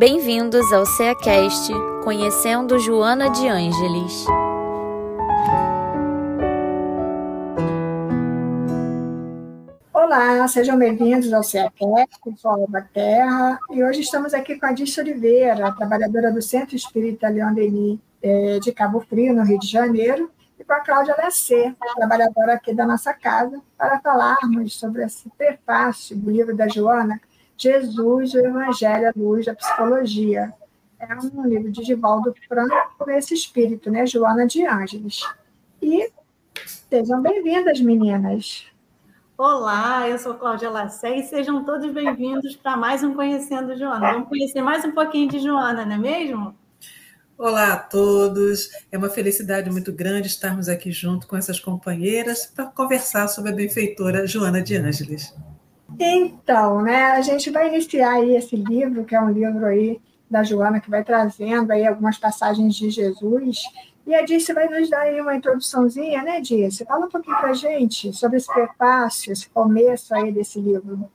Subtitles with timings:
[0.00, 1.70] Bem-vindos ao CEACast
[2.02, 4.24] Conhecendo Joana de Ângeles.
[9.92, 14.64] Olá, sejam bem-vindos ao CEACast, eu sou a Alba Terra, e hoje estamos aqui com
[14.64, 19.58] a Dice Oliveira, trabalhadora do Centro Espírita Leão Denis eh, de Cabo Frio, no Rio
[19.58, 25.04] de Janeiro, e com a Cláudia Lessê, trabalhadora aqui da nossa casa, para falarmos sobre
[25.04, 27.20] esse prefácio do livro da Joana,
[27.60, 30.50] Jesus, o Evangelho, a luz da psicologia.
[30.98, 35.20] É um livro de Givaldo Franco por esse espírito, né, Joana de Ângeles.
[35.82, 36.10] E
[36.88, 38.66] sejam bem-vindas, meninas.
[39.36, 44.14] Olá, eu sou Cláudia Lacé e sejam todos bem-vindos para mais um Conhecendo Joana.
[44.14, 46.54] Vamos conhecer mais um pouquinho de Joana, não é mesmo?
[47.36, 52.66] Olá a todos, é uma felicidade muito grande estarmos aqui junto com essas companheiras para
[52.66, 55.34] conversar sobre a benfeitora Joana de Ângeles.
[55.98, 60.00] Então, né, a gente vai iniciar aí esse livro, que é um livro aí
[60.30, 63.62] da Joana, que vai trazendo aí algumas passagens de Jesus.
[64.06, 66.84] E a Disse vai nos dar aí uma introduçãozinha, né, Disse?
[66.84, 71.10] Fala um pouquinho para a gente sobre esse prefácio, esse começo aí desse livro.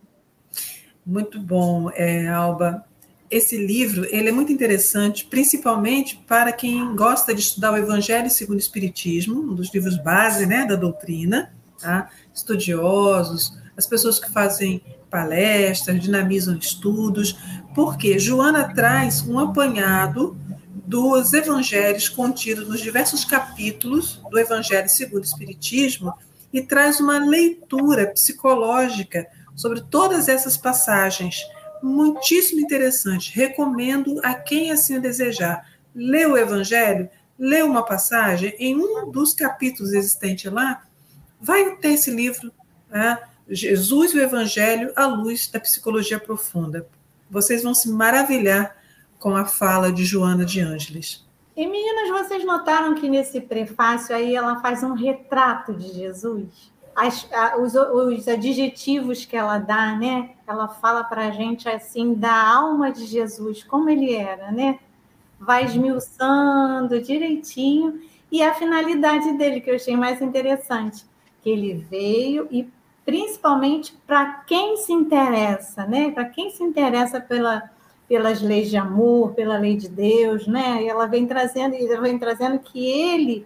[1.05, 2.85] Muito bom, é, Alba.
[3.29, 8.57] Esse livro ele é muito interessante, principalmente para quem gosta de estudar o Evangelho segundo
[8.57, 12.09] o Espiritismo, um dos livros base né, da doutrina, tá?
[12.33, 17.37] estudiosos, as pessoas que fazem palestras, dinamizam estudos,
[17.73, 20.37] porque Joana traz um apanhado
[20.85, 26.13] dos evangelhos contidos nos diversos capítulos do Evangelho segundo o Espiritismo
[26.53, 31.41] e traz uma leitura psicológica sobre todas essas passagens.
[31.81, 33.33] Muitíssimo interessante.
[33.35, 35.67] Recomendo a quem assim desejar.
[35.93, 40.83] Lê o Evangelho, lê uma passagem, em um dos capítulos existentes lá,
[41.39, 42.51] vai ter esse livro.
[42.89, 43.17] Né?
[43.49, 46.87] Jesus e o Evangelho à luz da psicologia profunda.
[47.29, 48.75] Vocês vão se maravilhar
[49.19, 51.25] com a fala de Joana de Ângeles.
[51.55, 56.73] E meninas, vocês notaram que nesse prefácio aí ela faz um retrato de Jesus?
[56.95, 60.31] As, a, os, os, adjetivos que ela dá, né?
[60.47, 64.79] Ela fala para a gente assim da alma de Jesus, como ele era, né?
[65.39, 71.05] Vai esmiuçando direitinho e a finalidade dele que eu achei mais interessante,
[71.41, 72.67] que ele veio e
[73.05, 76.09] principalmente para quem se interessa, né?
[76.11, 77.69] Para quem se interessa pela,
[78.09, 80.81] pelas leis de amor, pela lei de Deus, né?
[80.81, 83.45] E ela vem trazendo, ela vem trazendo que ele,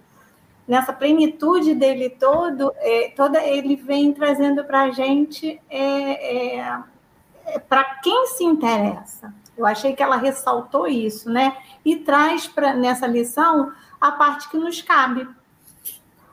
[0.66, 6.80] nessa plenitude dele todo, é, toda ele vem trazendo para a gente é, é,
[7.48, 9.34] é para quem se interessa.
[9.58, 11.58] Eu achei que ela ressaltou isso, né?
[11.84, 15.28] E traz para nessa lição a parte que nos cabe,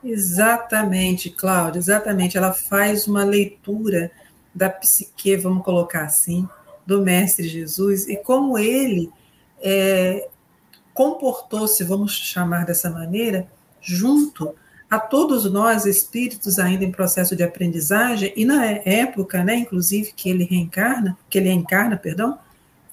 [0.03, 2.37] Exatamente, Cláudia, exatamente.
[2.37, 4.11] Ela faz uma leitura
[4.53, 6.47] da psique, vamos colocar assim,
[6.85, 9.11] do Mestre Jesus e como ele
[9.61, 10.27] é,
[10.93, 13.47] comportou-se, vamos chamar dessa maneira,
[13.81, 14.55] junto
[14.89, 20.29] a todos nós, espíritos ainda em processo de aprendizagem, e na época, né, inclusive, que
[20.29, 22.39] ele reencarna, que ele encarna, perdão,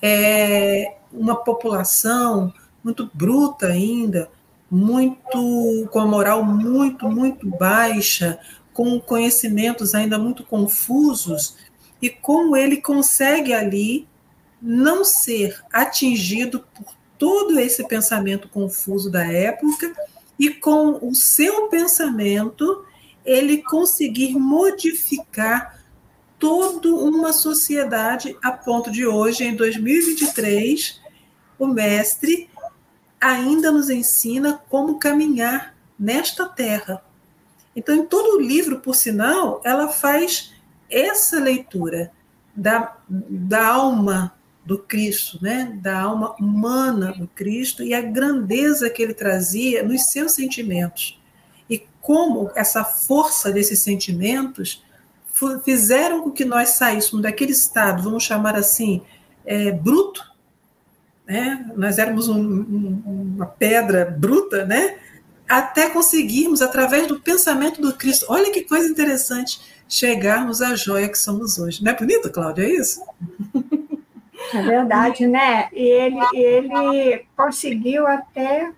[0.03, 4.28] é uma população muito bruta ainda,
[4.75, 8.41] muito com a moral muito, muito baixa,
[8.73, 11.57] com conhecimentos ainda muito confusos,
[12.03, 14.09] e como ele consegue ali
[14.61, 19.95] não ser atingido por todo esse pensamento confuso da época
[20.37, 22.85] e com o seu pensamento
[23.25, 25.81] ele conseguir modificar
[26.37, 31.01] toda uma sociedade a ponto de hoje, em 2023,
[31.59, 32.51] o mestre
[33.25, 37.03] ainda nos ensina como caminhar nesta terra.
[37.75, 40.53] Então, em todo o livro, por sinal, ela faz
[40.91, 42.12] essa leitura
[42.55, 45.77] da, da alma do Cristo, né?
[45.81, 51.19] da alma humana do Cristo e a grandeza que ele trazia nos seus sentimentos.
[51.69, 54.85] E como essa força desses sentimentos
[55.65, 59.03] fizeram com que nós saíssemos daquele estado, vamos chamar assim,
[59.44, 60.33] é, bruto,
[61.26, 61.65] né?
[61.75, 64.99] nós éramos um, um, uma pedra bruta, né?
[65.49, 71.19] até conseguirmos, através do pensamento do Cristo, olha que coisa interessante, chegarmos à joia que
[71.19, 71.85] somos hoje.
[71.85, 72.65] Não é bonito, Cláudia?
[72.65, 73.03] É isso?
[74.53, 75.69] É verdade, né?
[75.73, 78.70] E ele, ele conseguiu até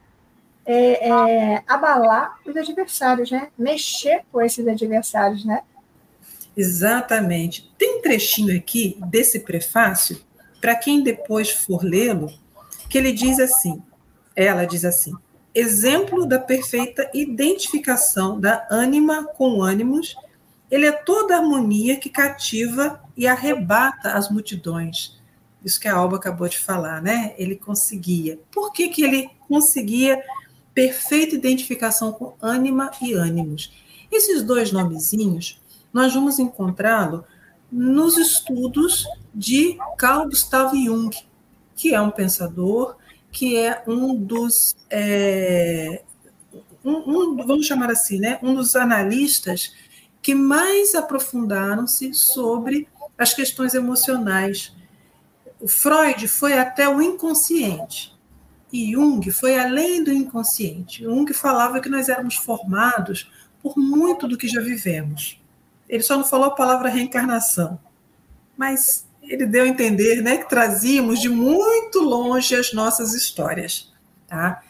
[0.64, 3.48] é, é, abalar os adversários, né?
[3.58, 5.62] Mexer com esses adversários, né?
[6.56, 7.70] Exatamente.
[7.78, 10.20] Tem um trechinho aqui desse prefácio
[10.66, 12.28] para quem depois for lê-lo,
[12.90, 13.80] que ele diz assim,
[14.34, 15.14] ela diz assim,
[15.54, 20.16] exemplo da perfeita identificação da ânima com ânimos,
[20.68, 25.16] ele é toda harmonia que cativa e arrebata as multidões.
[25.64, 27.32] Isso que a Alba acabou de falar, né?
[27.38, 28.40] Ele conseguia.
[28.50, 30.20] Por que, que ele conseguia
[30.74, 33.72] perfeita identificação com ânima e ânimos?
[34.10, 37.24] Esses dois nomezinhos, nós vamos encontrá-lo
[37.70, 41.14] nos estudos de Carl Gustav Jung,
[41.74, 42.96] que é um pensador,
[43.30, 46.02] que é um dos, é,
[46.84, 49.74] um, um, vamos chamar assim, né, um dos analistas
[50.22, 54.74] que mais aprofundaram-se sobre as questões emocionais.
[55.60, 58.16] O Freud foi até o inconsciente
[58.72, 61.04] e Jung foi além do inconsciente.
[61.04, 63.30] Jung falava que nós éramos formados
[63.62, 65.40] por muito do que já vivemos.
[65.88, 67.78] Ele só não falou a palavra reencarnação,
[68.56, 73.92] mas ele deu a entender né, que trazíamos de muito longe as nossas histórias.
[74.26, 74.62] Tá?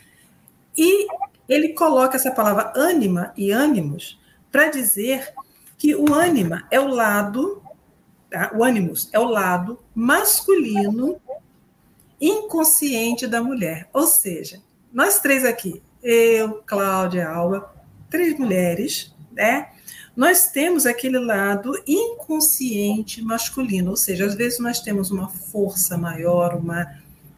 [0.77, 1.07] E
[1.49, 4.19] ele coloca essa palavra ânima e ânimos
[4.51, 5.33] para dizer
[5.79, 7.63] que o ânima é o lado,
[8.31, 8.51] tá?
[8.55, 11.21] o ânimos é o lado masculino
[12.21, 13.89] inconsciente da mulher.
[13.93, 14.61] Ou seja,
[14.93, 17.75] nós três aqui, eu, Cláudia, Alba,
[18.09, 19.71] três mulheres, né?
[20.17, 26.55] Nós temos aquele lado inconsciente masculino, ou seja, às vezes nós temos uma força maior,
[26.55, 26.91] uma,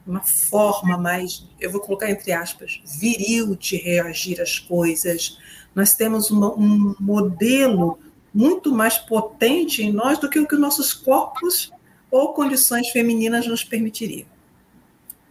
[0.06, 5.38] uma forma mais, eu vou colocar entre aspas, viril de reagir às coisas.
[5.74, 7.98] Nós temos uma, um modelo
[8.32, 11.72] muito mais potente em nós do que o que nossos corpos
[12.08, 14.28] ou condições femininas nos permitiriam.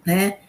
[0.05, 0.39] Né?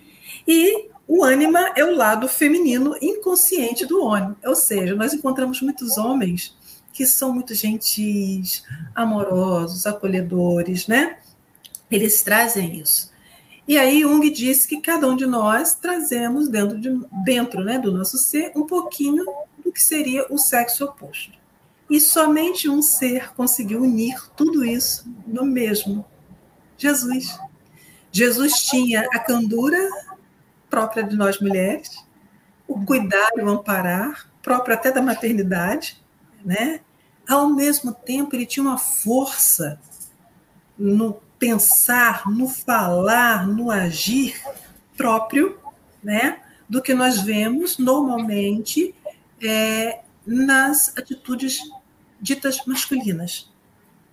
[0.47, 5.97] E o ânima é o lado feminino inconsciente do homem, ou seja, nós encontramos muitos
[5.97, 6.58] homens
[6.99, 11.19] que são muito gentis, amorosos, acolhedores, né?
[11.89, 13.13] Eles trazem isso.
[13.69, 17.93] E aí Jung disse que cada um de nós trazemos dentro, de, dentro né, do
[17.93, 19.25] nosso ser um pouquinho
[19.65, 21.39] do que seria o sexo oposto.
[21.89, 26.05] E somente um ser conseguiu unir tudo isso no mesmo,
[26.77, 27.39] Jesus.
[28.11, 29.89] Jesus tinha a candura
[30.69, 32.05] própria de nós mulheres,
[32.67, 36.03] o cuidar e o amparar, próprio até da maternidade,
[36.45, 36.81] né?
[37.29, 39.79] Ao mesmo tempo, ele tinha uma força
[40.79, 44.41] no pensar, no falar, no agir
[44.97, 45.59] próprio,
[46.03, 46.41] né?
[46.69, 48.95] Do que nós vemos normalmente
[49.43, 51.61] é, nas atitudes
[52.21, 53.51] ditas masculinas.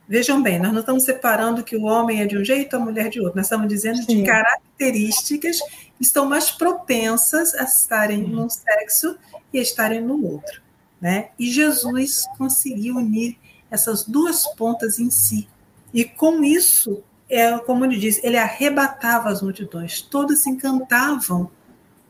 [0.07, 3.09] Vejam bem, nós não estamos separando que o homem é de um jeito, a mulher
[3.09, 3.38] de outro.
[3.38, 4.17] Nós estamos dizendo Sim.
[4.17, 5.59] de características
[5.97, 9.17] que estão mais propensas a estarem num sexo
[9.51, 10.64] e a estarem no outro.
[11.05, 11.29] Né?
[11.37, 13.37] E Jesus conseguiu unir
[13.69, 15.47] essas duas pontas em si.
[15.93, 20.01] E com isso, é, como ele diz, ele arrebatava as multidões.
[20.01, 21.51] Todos se encantavam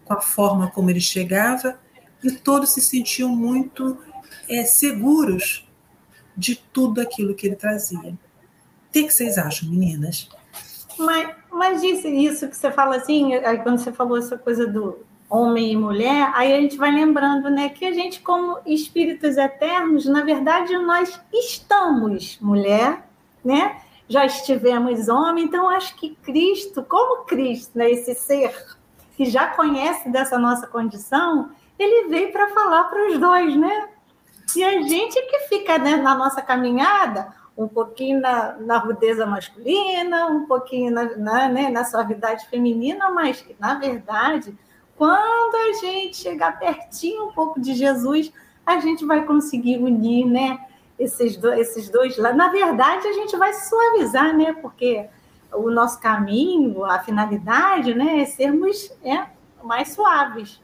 [0.06, 1.78] com a forma como ele chegava
[2.24, 3.98] e todos se sentiam muito
[4.48, 5.68] é, seguros
[6.38, 8.00] de tudo aquilo que ele trazia.
[8.00, 8.18] O
[8.94, 10.30] que, vocês acham, meninas?
[10.98, 13.32] Mas, mas isso que você fala assim,
[13.62, 17.70] quando você falou essa coisa do homem e mulher, aí a gente vai lembrando, né,
[17.70, 23.04] que a gente como espíritos eternos, na verdade, nós estamos mulher,
[23.44, 23.82] né?
[24.08, 28.54] Já estivemos homem, então acho que Cristo, como Cristo, né, esse ser
[29.18, 31.50] que já conhece dessa nossa condição,
[31.80, 33.90] ele veio para falar para os dois, né?
[34.56, 40.28] E a gente que fica né, na nossa caminhada, um pouquinho na, na rudeza masculina,
[40.28, 44.56] um pouquinho na, na, né, na suavidade feminina, mas na verdade,
[44.98, 48.32] quando a gente chegar pertinho um pouco de Jesus,
[48.66, 50.60] a gente vai conseguir unir, né?
[50.98, 52.32] Esses, do, esses dois lá.
[52.32, 54.54] Na verdade, a gente vai se suavizar, né?
[54.62, 55.08] Porque
[55.54, 59.26] o nosso caminho, a finalidade, né, é sermos é,
[59.64, 60.62] mais suaves.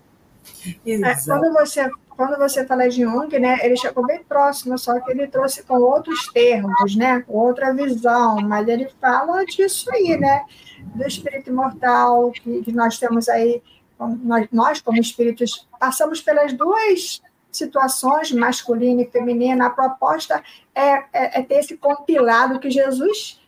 [0.85, 5.09] É, quando você quando você fala de Jung, né, ele chegou bem próximo, só que
[5.09, 10.45] ele trouxe com outros termos, né, com outra visão, mas ele fala disso aí, né,
[10.93, 13.63] do espírito imortal, que, que nós temos aí,
[14.08, 20.41] nós, nós, como espíritos, passamos pelas duas situações, masculina e feminina, a proposta
[20.74, 23.41] é, é, é ter esse compilado que Jesus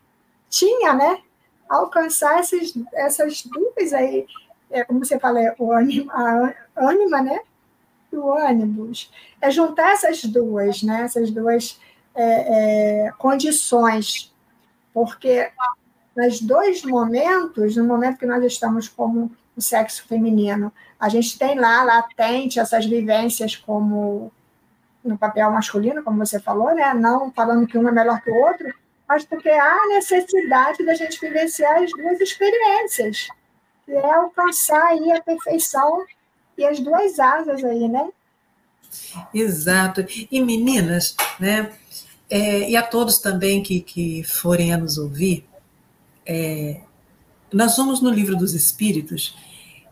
[0.49, 1.21] tinha, né,
[1.69, 4.25] alcançar esses, essas duas aí,
[4.69, 6.13] é, como você fala, é, o ânima,
[6.75, 7.39] a ânima, né,
[8.17, 9.11] o ônibus.
[9.41, 11.01] É juntar essas duas, né?
[11.01, 11.79] essas duas
[12.15, 14.33] é, é, condições,
[14.93, 15.51] porque
[16.15, 21.59] nos dois momentos, no momento que nós estamos como o sexo feminino, a gente tem
[21.59, 24.31] lá latente essas vivências como
[25.03, 26.93] no papel masculino, como você falou, né?
[26.93, 28.73] não falando que um é melhor que o outro,
[29.07, 33.27] mas porque há necessidade da gente vivenciar as duas experiências,
[33.85, 36.05] que é alcançar aí a perfeição
[36.57, 38.09] e as duas asas aí, né?
[39.33, 40.05] Exato.
[40.31, 41.71] E meninas, né?
[42.29, 45.45] É, e a todos também que, que forem a nos ouvir,
[46.25, 46.79] é,
[47.53, 49.35] nós vamos no livro dos Espíritos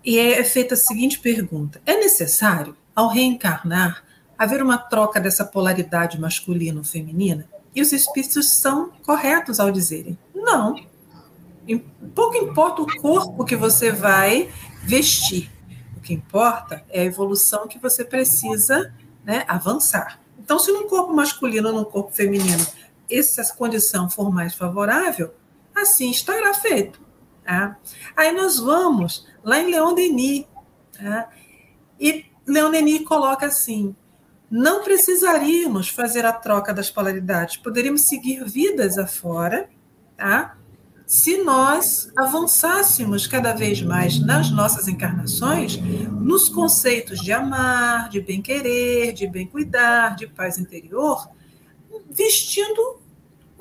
[0.04, 4.04] e é feita a seguinte pergunta: é necessário, ao reencarnar,
[4.38, 7.48] haver uma troca dessa polaridade masculino-feminina?
[7.74, 10.76] E os Espíritos são corretos ao dizerem: não.
[12.16, 14.50] Pouco importa o corpo que você vai
[14.84, 15.52] vestir.
[15.96, 18.92] O que importa é a evolução que você precisa
[19.24, 20.20] né, avançar.
[20.40, 22.66] Então, se no corpo masculino ou no corpo feminino
[23.10, 25.34] essa condição for mais favorável,
[25.76, 27.00] assim estará feito.
[27.52, 27.78] Tá?
[28.16, 30.46] Aí nós vamos lá em Leon Denis,
[30.98, 31.28] tá?
[32.00, 33.94] e Leon Denis coloca assim:
[34.50, 39.70] não precisaríamos fazer a troca das polaridades, poderíamos seguir vidas afora,
[40.16, 40.56] tá?
[41.06, 49.12] se nós avançássemos cada vez mais nas nossas encarnações nos conceitos de amar, de bem-querer,
[49.12, 51.30] de bem-cuidar, de paz interior,
[52.10, 53.01] vestindo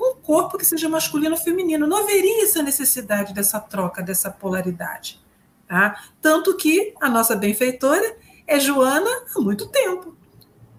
[0.01, 1.85] um corpo que seja masculino ou feminino.
[1.87, 5.21] Não haveria essa necessidade dessa troca, dessa polaridade.
[5.67, 6.03] Tá?
[6.21, 8.17] Tanto que a nossa benfeitora
[8.47, 10.17] é Joana há muito tempo.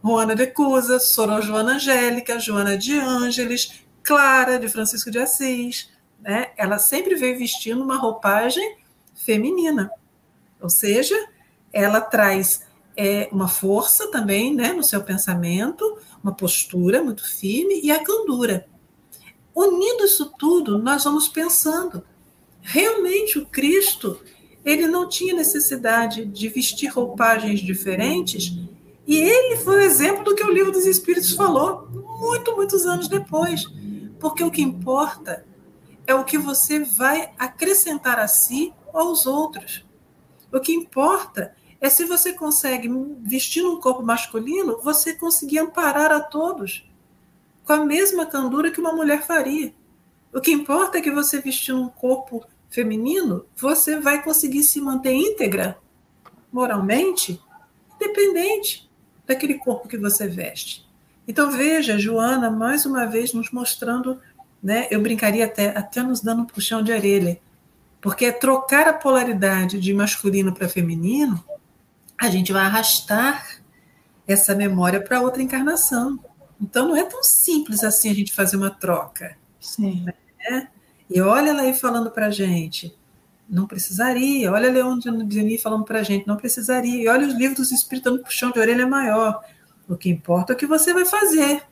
[0.04, 6.50] Joana de Cusa, Sor Joana Angélica, Joana de Ângeles, Clara de Francisco de Assis, né,
[6.56, 8.78] ela sempre veio vestindo uma roupagem
[9.14, 9.90] feminina.
[10.60, 11.16] Ou seja,
[11.72, 17.90] ela traz é, uma força também né, no seu pensamento, uma postura muito firme e
[17.90, 18.66] a candura.
[19.54, 22.02] Unindo isso tudo, nós vamos pensando.
[22.60, 24.20] Realmente o Cristo,
[24.64, 28.56] ele não tinha necessidade de vestir roupagens diferentes,
[29.06, 31.88] e ele foi o exemplo do que o livro dos Espíritos falou,
[32.20, 33.66] muito, muitos anos depois.
[34.20, 35.44] Porque o que importa
[36.06, 39.84] é o que você vai acrescentar a si ou aos outros.
[40.52, 42.88] O que importa é se você consegue,
[43.22, 46.88] vestir um corpo masculino, você conseguir amparar a todos
[47.64, 49.72] com a mesma candura que uma mulher faria.
[50.32, 55.12] O que importa é que você vestindo um corpo feminino, você vai conseguir se manter
[55.12, 55.78] íntegra,
[56.50, 57.40] moralmente,
[57.96, 58.90] independente
[59.26, 60.88] daquele corpo que você veste.
[61.28, 64.18] Então veja, Joana, mais uma vez nos mostrando
[64.62, 64.86] né?
[64.90, 67.40] Eu brincaria até, até nos dando um puxão de orelha,
[68.00, 71.42] porque é trocar a polaridade de masculino para feminino,
[72.16, 73.60] a gente vai arrastar
[74.26, 76.18] essa memória para outra encarnação.
[76.62, 79.36] Então não é tão simples assim a gente fazer uma troca.
[79.58, 80.06] Sim.
[80.38, 80.68] Né?
[81.10, 82.96] E olha ela aí falando para a gente,
[83.48, 84.52] não precisaria.
[84.52, 87.02] Olha Leon Denis falando para a gente, não precisaria.
[87.02, 89.42] E olha os livros dos espíritos dando puxão de orelha maior.
[89.88, 91.64] O que importa é o que você vai fazer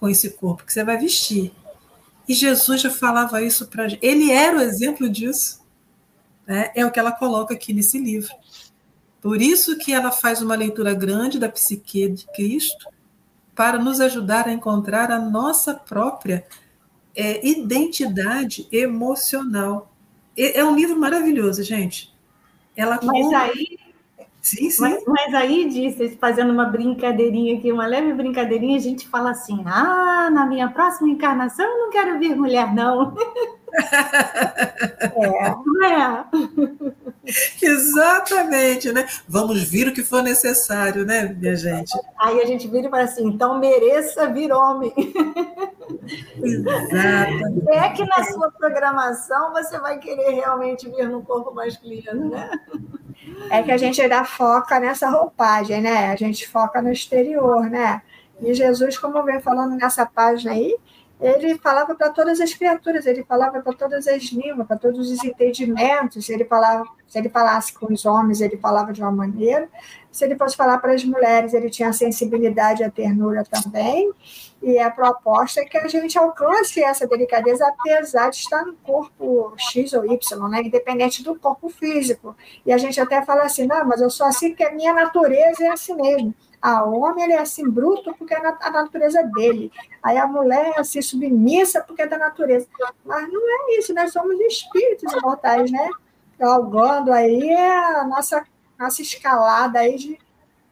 [0.00, 1.52] com esse corpo que você vai vestir.
[2.28, 4.04] E Jesus já falava isso para gente.
[4.04, 5.60] Ele era o exemplo disso.
[6.46, 6.72] Né?
[6.74, 8.34] É o que ela coloca aqui nesse livro.
[9.20, 12.93] Por isso que ela faz uma leitura grande da psique de Cristo
[13.54, 16.44] para nos ajudar a encontrar a nossa própria
[17.14, 19.92] é, identidade emocional.
[20.36, 22.12] É um livro maravilhoso, gente.
[22.76, 23.78] Ela Mas aí
[24.44, 24.82] Sim, sim.
[24.82, 29.62] Mas, mas, aí, disse, fazendo uma brincadeirinha aqui, uma leve brincadeirinha, a gente fala assim:
[29.64, 33.14] ah, na minha próxima encarnação eu não quero vir mulher, não.
[35.12, 36.24] é, é?
[37.66, 39.06] Exatamente, né?
[39.26, 41.92] Vamos vir o que for necessário, né, minha gente?
[42.18, 44.92] Aí a gente vira e fala assim: então mereça vir homem.
[46.42, 47.70] Exatamente.
[47.70, 52.50] É que na sua programação você vai querer realmente vir no corpo masculino, né?
[53.50, 56.10] é que a gente ainda foca nessa roupagem, né?
[56.12, 58.02] A gente foca no exterior, né?
[58.40, 60.76] E Jesus, como vem falando nessa página aí,
[61.24, 65.24] ele falava para todas as criaturas, ele falava para todas as línguas, para todos os
[65.24, 66.28] entendimentos.
[66.28, 69.66] Ele falava, se ele falasse com os homens, ele falava de uma maneira.
[70.12, 74.12] Se ele fosse falar para as mulheres, ele tinha a sensibilidade e a ternura também.
[74.62, 79.54] E a proposta é que a gente alcance essa delicadeza, apesar de estar no corpo
[79.56, 80.60] X ou Y, né?
[80.62, 82.36] independente do corpo físico.
[82.66, 85.64] E a gente até fala assim: não, mas eu sou assim porque a minha natureza
[85.64, 86.34] é assim mesmo.
[86.64, 89.70] A homem ele é assim bruto porque é a natureza dele.
[90.02, 92.66] Aí a mulher é assim submissa porque é da natureza.
[93.04, 95.90] Mas não é isso, nós somos espíritos imortais, né?
[96.38, 98.46] Galgando aí é a nossa,
[98.78, 100.18] nossa escalada aí de,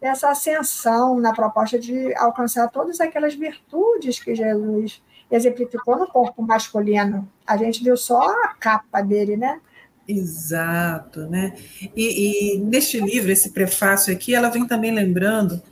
[0.01, 7.31] dessa ascensão na proposta de alcançar todas aquelas virtudes que Jesus exemplificou no corpo masculino.
[7.47, 9.61] A gente viu só a capa dele, né?
[10.09, 11.55] Exato, né?
[11.95, 15.63] E, e neste livro, esse prefácio aqui, ela vem também lembrando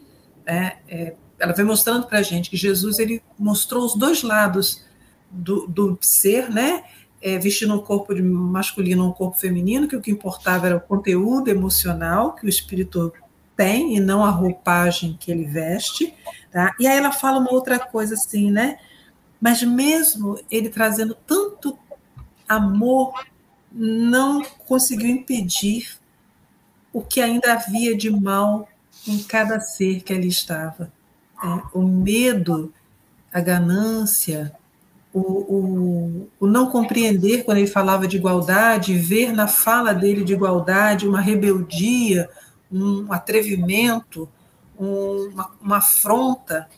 [0.46, 4.84] é, é, ela vai mostrando para a gente que Jesus ele mostrou os dois lados
[5.30, 6.84] do, do ser, né?
[7.22, 11.48] É, vestindo um corpo masculino um corpo feminino, que o que importava era o conteúdo
[11.48, 13.12] emocional que o espírito
[13.54, 16.14] tem e não a roupagem que ele veste.
[16.50, 16.74] Tá?
[16.80, 18.78] E aí ela fala uma outra coisa assim, né?
[19.38, 21.78] Mas mesmo ele trazendo tanto
[22.48, 23.12] amor
[23.70, 25.98] não conseguiu impedir
[26.92, 28.66] o que ainda havia de mal
[29.06, 30.92] em cada ser que ali estava.
[31.42, 32.72] É, o medo,
[33.32, 34.52] a ganância,
[35.12, 40.32] o, o, o, não compreender quando ele falava de igualdade, ver na fala dele de
[40.32, 42.28] igualdade uma rebeldia,
[42.70, 44.28] um atrevimento,
[44.78, 46.68] um, uma, uma afronta,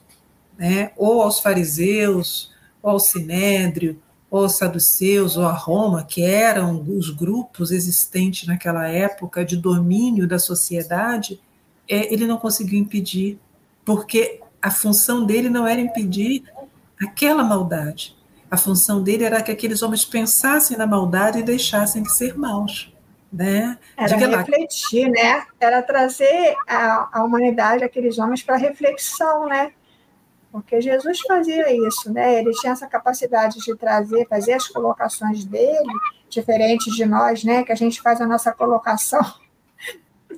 [0.57, 2.50] né, ou aos fariseus,
[2.83, 4.00] ou ao sinédrio,
[4.31, 10.26] ou aos saduceus, ou a Roma, que eram os grupos existentes naquela época de domínio
[10.26, 11.38] da sociedade,
[11.89, 13.39] é, ele não conseguiu impedir,
[13.85, 16.45] porque a função dele não era impedir
[17.03, 18.17] aquela maldade.
[18.51, 22.93] A função dele era que aqueles homens pensassem na maldade e deixassem de ser maus.
[23.33, 23.79] Né?
[23.97, 25.11] Era Diga refletir, lá.
[25.11, 25.47] né?
[25.59, 29.73] Era trazer a, a humanidade, aqueles homens, para reflexão, né?
[30.53, 32.39] Porque Jesus fazia isso, né?
[32.39, 35.93] Ele tinha essa capacidade de trazer, fazer as colocações dele,
[36.29, 37.65] diferentes de nós, né?
[37.65, 39.25] Que a gente faz a nossa colocação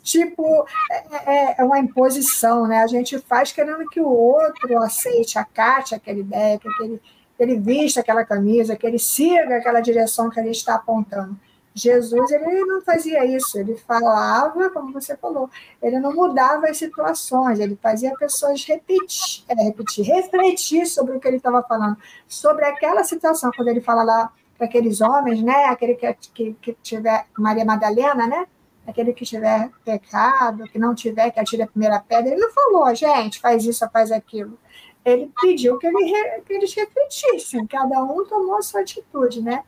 [0.04, 2.82] tipo, é, é, é, uma imposição, né?
[2.82, 7.58] A gente faz querendo que o outro aceite, acate aquela ideia, que aquele, que ele
[7.58, 11.36] vista aquela camisa, que ele siga aquela direção que a gente está apontando.
[11.76, 15.50] Jesus ele não fazia isso, ele falava, como você falou,
[15.82, 21.26] ele não mudava as situações, ele fazia pessoas repetir, é, repetir refletir sobre o que
[21.26, 21.96] ele estava falando,
[22.28, 26.76] sobre aquela situação, quando ele fala lá para aqueles homens, né, aquele que, que, que
[26.80, 28.46] tiver, Maria Madalena, né,
[28.86, 32.94] aquele que tiver pecado, que não tiver, que atire a primeira pedra, ele não falou,
[32.94, 34.58] gente, faz isso, faz aquilo.
[35.04, 39.62] Ele pediu que, ele, que eles refletissem, cada um tomou a sua atitude, né?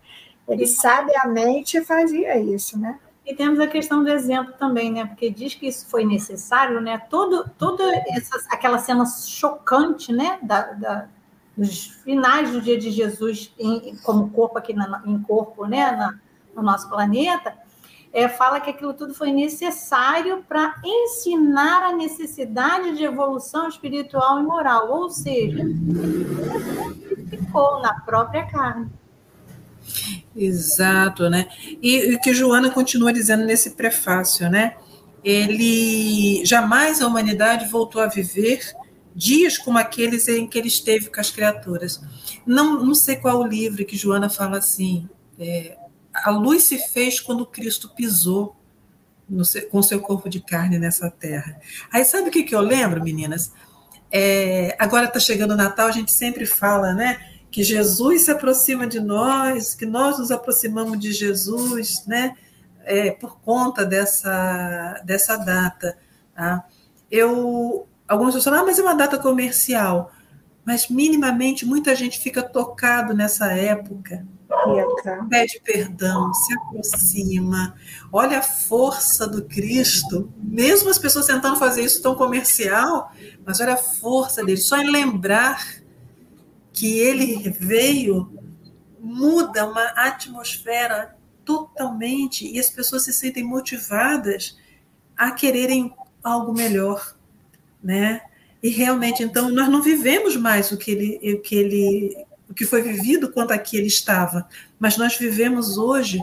[0.49, 2.99] Ele sabiamente fazia isso, né?
[3.25, 5.05] E temos a questão do exemplo também, né?
[5.05, 6.97] Porque diz que isso foi necessário, né?
[7.11, 10.39] Todo, toda essa, aquela cena chocante, né?
[10.41, 11.09] Da, da,
[11.57, 15.91] dos finais do dia de Jesus em, como corpo aqui na, em corpo, né?
[15.91, 16.19] Na,
[16.55, 17.53] no nosso planeta,
[18.13, 24.43] é, fala que aquilo tudo foi necessário para ensinar a necessidade de evolução espiritual e
[24.43, 25.65] moral, ou seja,
[27.29, 28.91] ficou na própria carne.
[30.35, 31.49] Exato, né?
[31.83, 34.77] E o que Joana continua dizendo nesse prefácio, né?
[35.23, 38.61] Ele jamais a humanidade voltou a viver
[39.15, 42.03] dias como aqueles em que ele esteve com as criaturas.
[42.45, 45.09] Não, não sei qual o livro que Joana fala assim.
[45.39, 45.77] É,
[46.25, 48.57] a luz se fez quando Cristo pisou
[49.45, 51.61] seu, com seu corpo de carne nessa terra.
[51.93, 53.53] Aí sabe o que, que eu lembro, meninas?
[54.11, 57.19] É, agora está chegando o Natal, a gente sempre fala, né?
[57.57, 62.37] que Jesus se aproxima de nós, que nós nos aproximamos de Jesus, né?
[62.85, 65.97] É, por conta dessa, dessa data.
[66.35, 66.67] Tá?
[67.11, 70.13] Eu, alguns pessoas falam, ah, mas é uma data comercial.
[70.67, 74.27] Mas, minimamente, muita gente fica tocado nessa época.
[75.29, 77.75] Pede perdão, se aproxima.
[78.13, 80.33] Olha a força do Cristo.
[80.37, 83.13] Mesmo as pessoas tentando fazer isso tão comercial,
[83.45, 84.57] mas olha a força dele.
[84.57, 85.83] Só em lembrar
[86.73, 88.31] que ele veio
[89.01, 94.59] muda uma atmosfera totalmente e as pessoas se sentem motivadas
[95.17, 97.17] a quererem algo melhor,
[97.83, 98.21] né?
[98.61, 102.26] E realmente, então, nós não vivemos mais o que ele, o que ele,
[102.57, 106.23] que foi vivido quando aqui ele estava, mas nós vivemos hoje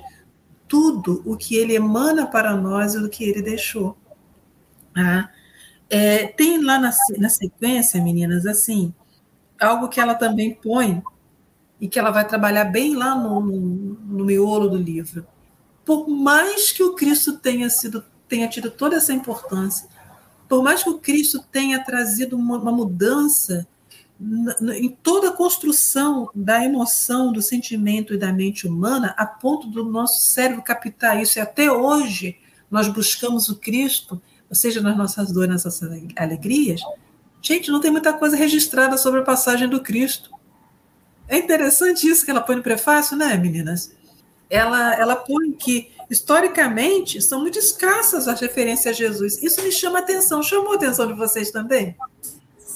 [0.68, 3.96] tudo o que ele emana para nós e o que ele deixou.
[4.96, 5.30] Ah,
[5.90, 8.94] é, tem lá na, na sequência, meninas, assim,
[9.60, 11.02] algo que ela também põe
[11.80, 15.26] e que ela vai trabalhar bem lá no, no, no miolo do livro.
[15.86, 19.88] Por mais que o Cristo tenha sido tenha tido toda essa importância,
[20.50, 23.68] por mais que o Cristo tenha trazido uma, uma mudança
[24.20, 29.84] em toda a construção da emoção, do sentimento e da mente humana, a ponto do
[29.84, 32.38] nosso cérebro captar isso, e até hoje
[32.70, 36.82] nós buscamos o Cristo, ou seja, nas nossas dores, nas nossas alegrias,
[37.44, 40.32] Gente, não tem muita coisa registrada sobre a passagem do Cristo.
[41.28, 43.94] É interessante isso que ela põe no prefácio, né, meninas?
[44.50, 49.44] Ela, ela põe que, historicamente, são muito escassas as referências a Jesus.
[49.44, 50.42] Isso me chama atenção.
[50.42, 51.98] Chamou a atenção de vocês também?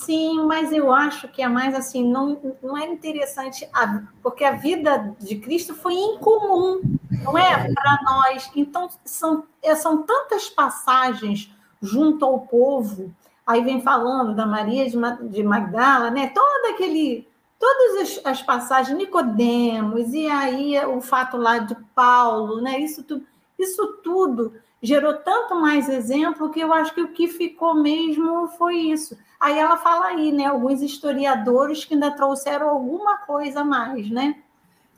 [0.07, 4.53] Sim, mas eu acho que é mais assim, não, não é interessante, a, porque a
[4.53, 6.81] vida de Cristo foi incomum,
[7.23, 7.73] não é?
[7.73, 8.49] Para nós.
[8.55, 13.13] Então, são, é, são tantas passagens junto ao povo
[13.45, 16.31] aí vem falando da Maria de Magdala, né?
[16.33, 17.27] Todo aquele,
[17.59, 22.79] todas as, as passagens, Nicodemos, e aí o fato lá de Paulo, né?
[22.79, 23.25] Isso tudo,
[23.59, 28.75] isso tudo gerou tanto mais exemplo que eu acho que o que ficou mesmo foi
[28.75, 29.17] isso.
[29.39, 30.45] Aí ela fala aí, né?
[30.45, 34.35] Alguns historiadores que ainda trouxeram alguma coisa a mais, né?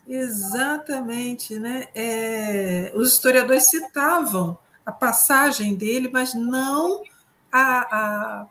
[0.08, 1.88] Exatamente, né?
[1.94, 7.04] É, os historiadores citavam a passagem dele, mas não
[7.52, 8.48] a, a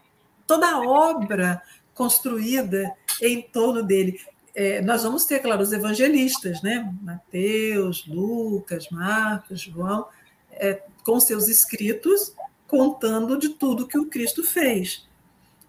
[0.47, 1.61] toda a obra
[1.95, 4.21] construída em torno dele.
[4.55, 6.93] É, nós vamos ter, claro, os evangelistas, né?
[7.03, 10.07] Mateus, Lucas, Marcos, João,
[10.53, 12.35] é, com seus escritos,
[12.66, 15.09] contando de tudo que o Cristo fez.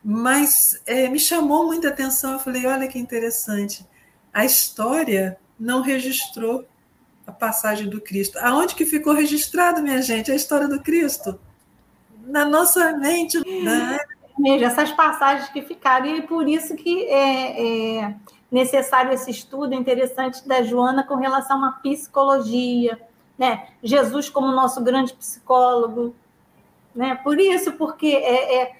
[0.03, 3.87] Mas é, me chamou muita atenção, eu falei, olha que interessante,
[4.33, 6.65] a história não registrou
[7.25, 8.37] a passagem do Cristo.
[8.39, 11.39] Aonde que ficou registrado, minha gente, a história do Cristo?
[12.25, 13.39] Na nossa mente.
[13.63, 13.97] Né?
[14.37, 18.15] Mesmo, essas passagens que ficaram, e por isso que é, é
[18.51, 22.99] necessário esse estudo interessante da Joana com relação à psicologia,
[23.39, 23.69] né?
[23.81, 26.13] Jesus como nosso grande psicólogo,
[26.93, 27.15] né?
[27.15, 28.75] Por isso, porque é, é,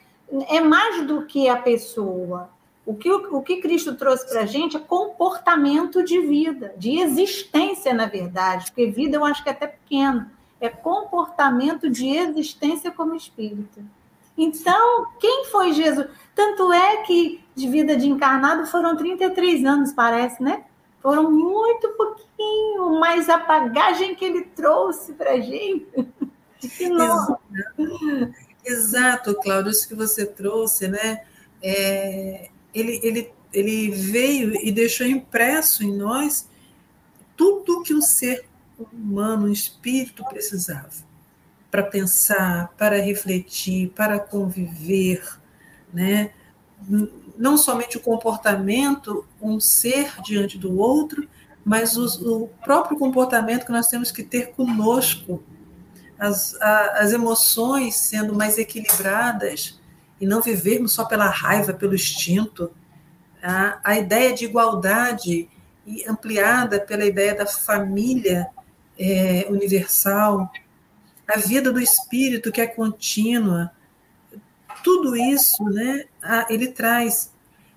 [0.49, 2.49] é mais do que a pessoa,
[2.85, 7.93] o que, o que Cristo trouxe para a gente é comportamento de vida, de existência,
[7.93, 13.15] na verdade, porque vida eu acho que é até pequeno, é comportamento de existência como
[13.15, 13.79] espírito.
[14.37, 16.07] Então, quem foi Jesus?
[16.35, 20.63] Tanto é que de vida de encarnado foram 33 anos, parece, né?
[21.01, 25.87] Foram muito pouquinho, mas a bagagem que ele trouxe para a gente.
[26.79, 27.39] Exato.
[28.65, 31.23] Exato, Cláudio, isso que você trouxe, né?
[31.61, 36.47] É, ele, ele, ele veio e deixou impresso em nós
[37.35, 38.45] tudo que um ser
[38.77, 41.09] humano, um espírito precisava
[41.71, 45.23] para pensar, para refletir, para conviver,
[45.93, 46.31] né?
[47.39, 51.25] Não somente o comportamento, um ser diante do outro,
[51.63, 55.41] mas o, o próprio comportamento que nós temos que ter conosco,
[56.19, 59.79] as, a, as emoções sendo mais equilibradas,
[60.19, 62.71] e não vivermos só pela raiva, pelo instinto.
[63.41, 65.49] A, a ideia de igualdade
[66.09, 68.49] ampliada pela ideia da família
[68.99, 70.51] é, universal,
[71.25, 73.71] a vida do espírito que é contínua,
[74.83, 76.05] tudo isso, né,
[76.49, 77.31] ele traz.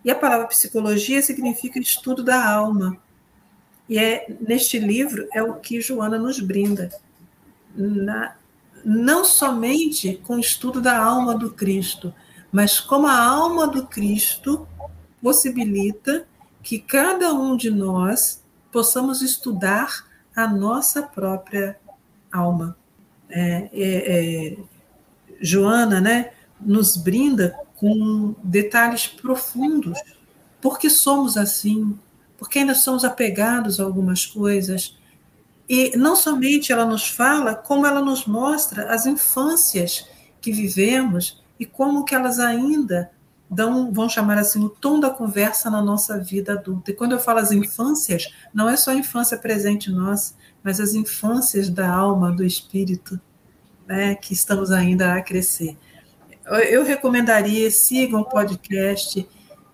[0.05, 2.97] E a palavra psicologia significa estudo da alma.
[3.89, 6.91] E é neste livro é o que Joana nos brinda.
[7.75, 8.37] Na,
[8.85, 12.13] não somente com o estudo da alma do Cristo,
[12.51, 14.67] mas como a alma do Cristo
[15.23, 16.27] possibilita
[16.63, 21.79] que cada um de nós possamos estudar a nossa própria
[22.31, 22.77] alma.
[23.29, 24.57] É, é, é,
[25.41, 26.33] Joana né,
[26.65, 29.99] nos brinda com detalhes profundos.
[30.61, 31.99] Porque somos assim?
[32.39, 34.97] Porque ainda somos apegados a algumas coisas?
[35.69, 40.07] E não somente ela nos fala, como ela nos mostra as infâncias
[40.41, 43.11] que vivemos e como que elas ainda
[43.49, 46.91] dão, vão chamar assim, o tom da conversa na nossa vida adulta.
[46.91, 50.95] E quando eu falo as infâncias, não é só a infância presente nossa, mas as
[50.95, 53.21] infâncias da alma, do espírito,
[53.87, 55.77] né, que estamos ainda a crescer.
[56.47, 59.29] Eu recomendaria, sigam o podcast,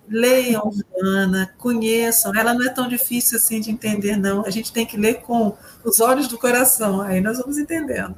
[0.09, 2.35] leiam Joana, conheçam.
[2.35, 4.45] Ela não é tão difícil assim de entender, não.
[4.45, 8.17] A gente tem que ler com os olhos do coração, aí nós vamos entendendo.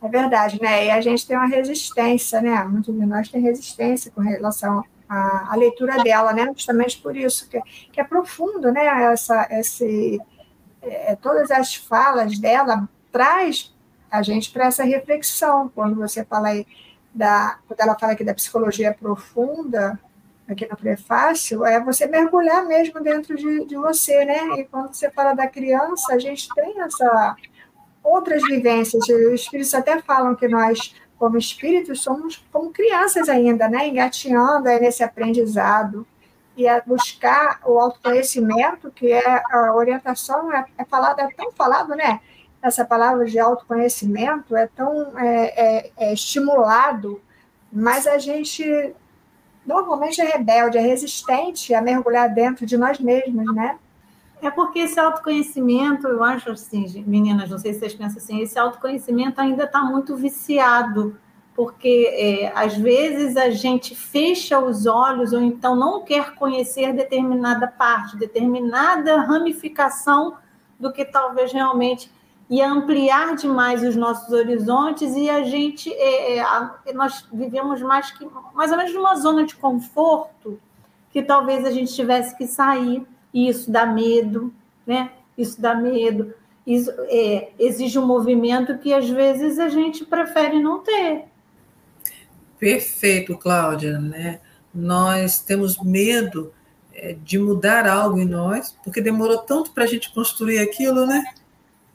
[0.00, 0.86] É verdade, né?
[0.86, 2.62] E a gente tem uma resistência, né?
[2.64, 6.52] Muitos de nós têm resistência com relação à, à leitura dela, né?
[6.54, 7.60] Justamente por isso, que,
[7.92, 8.86] que é profundo, né?
[9.12, 10.20] Essa, esse,
[10.82, 13.74] é, todas as falas dela traz
[14.08, 15.70] a gente para essa reflexão.
[15.74, 16.64] Quando você fala aí
[17.18, 19.98] da, quando ela fala aqui da psicologia profunda,
[20.48, 24.60] aqui no prefácio, é você mergulhar mesmo dentro de, de você, né?
[24.60, 27.34] E quando você fala da criança, a gente tem essa
[28.04, 29.02] outras vivências.
[29.02, 33.88] Os espíritos até falam que nós, como espíritos, somos como crianças ainda, né?
[33.88, 36.06] Engatinhando nesse aprendizado
[36.56, 41.96] e a buscar o autoconhecimento, que é a orientação, é, é falado, é tão falado,
[41.96, 42.20] né?
[42.60, 47.20] Essa palavra de autoconhecimento é tão é, é, é estimulado,
[47.72, 48.94] mas a gente
[49.64, 53.78] normalmente é rebelde, é resistente a mergulhar dentro de nós mesmos, né?
[54.40, 58.58] É porque esse autoconhecimento, eu acho assim, meninas, não sei se vocês pensam assim, esse
[58.58, 61.16] autoconhecimento ainda está muito viciado,
[61.54, 67.66] porque é, às vezes a gente fecha os olhos ou então não quer conhecer determinada
[67.66, 70.36] parte, determinada ramificação
[70.78, 72.10] do que talvez realmente
[72.50, 78.26] ia ampliar demais os nossos horizontes e a gente é, é, nós vivemos mais que
[78.54, 80.58] mais ou menos numa zona de conforto
[81.10, 84.52] que talvez a gente tivesse que sair e isso dá medo,
[84.86, 85.10] né?
[85.36, 86.34] Isso dá medo.
[86.66, 91.24] Isso é, exige um movimento que às vezes a gente prefere não ter.
[92.58, 94.40] Perfeito, Cláudia, né?
[94.74, 96.52] Nós temos medo
[96.92, 101.24] é, de mudar algo em nós, porque demorou tanto para a gente construir aquilo, né?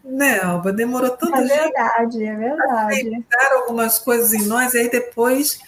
[0.03, 0.73] Né, Alba?
[0.73, 2.93] Demorou tanto É verdade, é verdade.
[2.93, 5.59] Aceitar algumas coisas em nós, e aí depois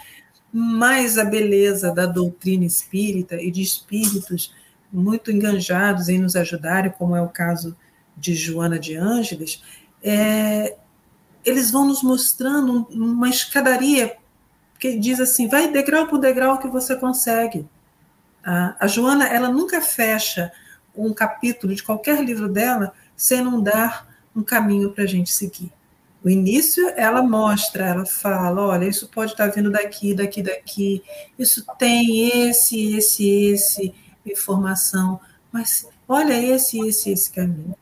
[0.52, 4.54] mais a beleza da doutrina espírita e de espíritos
[4.92, 7.76] muito enganjados em nos ajudarem, como é o caso
[8.16, 9.62] de Joana de Ângeles,
[10.02, 10.78] é,
[11.44, 14.16] eles vão nos mostrando uma escadaria
[14.80, 17.68] que diz assim, vai degrau por degrau que você consegue.
[18.44, 20.52] A, a Joana, ela nunca fecha
[20.96, 24.05] um capítulo de qualquer livro dela sem não dar
[24.36, 25.72] um caminho para a gente seguir.
[26.24, 31.04] O início, ela mostra, ela fala, olha, isso pode estar vindo daqui, daqui, daqui,
[31.38, 33.94] isso tem esse, esse, esse
[34.26, 35.20] informação,
[35.52, 37.76] mas olha esse, esse, esse caminho.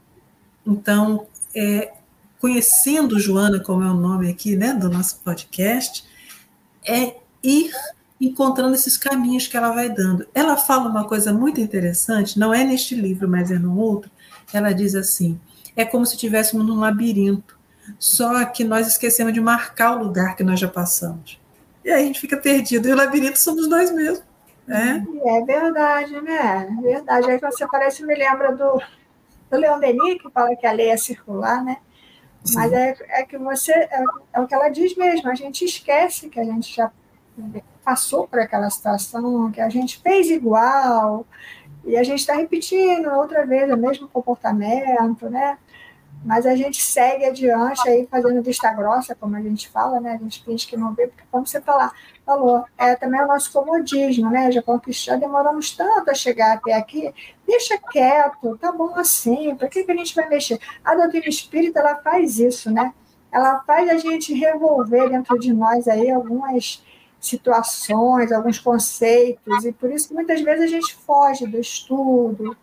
[0.67, 1.93] Então, é,
[2.37, 6.03] conhecendo Joana, como é o nome aqui né, do nosso podcast,
[6.85, 7.71] é ir
[8.19, 10.27] encontrando esses caminhos que ela vai dando.
[10.33, 14.11] Ela fala uma coisa muito interessante, não é neste livro, mas é no outro.
[14.51, 15.39] Ela diz assim:
[15.75, 17.57] é como se estivéssemos num labirinto,
[17.99, 21.39] só que nós esquecemos de marcar o lugar que nós já passamos.
[21.83, 24.23] E aí a gente fica perdido, e o labirinto somos nós mesmos.
[24.65, 25.05] Né?
[25.25, 26.67] É verdade, né?
[26.79, 27.31] É verdade.
[27.31, 28.81] Aí você parece, me lembra do,
[29.51, 31.77] do Leon Denis, que fala que a lei é circular, né?
[32.53, 36.29] Mas é, é que você, é, é, o que ela diz mesmo, a gente esquece
[36.29, 36.91] que a gente já
[37.83, 41.25] passou por aquela situação, que a gente fez igual,
[41.85, 45.57] e a gente está repetindo outra vez o mesmo comportamento, né?
[46.23, 50.13] Mas a gente segue adiante aí fazendo vista grossa, como a gente fala, né?
[50.13, 51.91] A gente finge que não vê, porque como você falar,
[52.25, 54.51] falou, é também o nosso comodismo, né?
[54.51, 57.13] Já conquistar, demoramos tanto a chegar até aqui,
[57.45, 60.59] deixa quieto, tá bom assim, para que, que a gente vai mexer?
[60.83, 62.93] A doutrina espírita, ela faz isso, né?
[63.31, 66.83] Ela faz a gente revolver dentro de nós aí algumas
[67.19, 72.55] situações, alguns conceitos, e por isso que muitas vezes a gente foge do estudo,